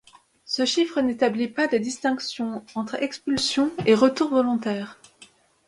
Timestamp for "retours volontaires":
3.93-4.97